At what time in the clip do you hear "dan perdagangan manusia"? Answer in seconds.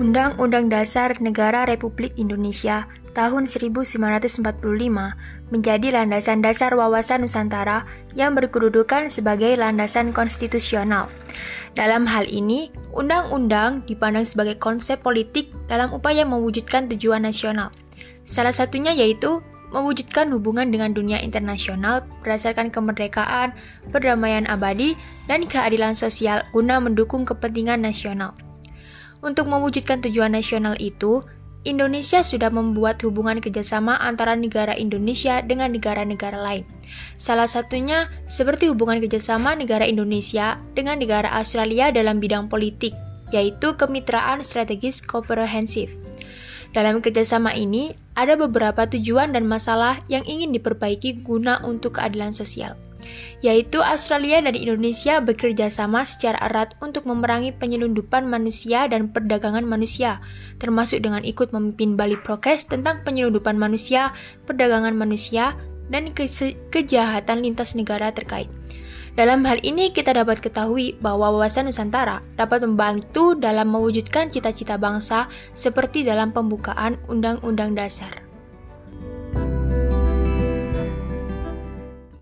58.90-60.20